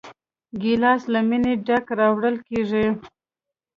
[0.61, 2.85] ګیلاس له مینې ډک راوړل کېږي.